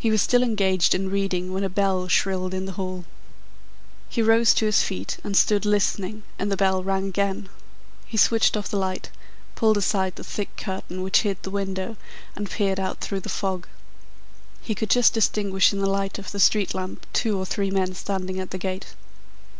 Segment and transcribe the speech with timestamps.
[0.00, 3.04] He was still engaged in reading when a bell shrilled in the hall.
[4.08, 7.48] He rose to his feet and stood listening and the bell rang again.
[8.06, 9.08] He switched off the light,
[9.54, 11.96] pulled aside the thick curtain which hid the window,
[12.34, 13.68] and peered out through the fog.
[14.62, 17.94] He could just distinguish in the light of the street lamp two or three men
[17.94, 18.96] standing at the gate.